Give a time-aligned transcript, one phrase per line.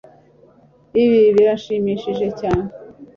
[1.03, 2.67] Ibi biranshimishije cyane